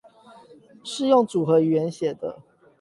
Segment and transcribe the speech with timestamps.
[0.83, 2.39] 是用組合語言寫的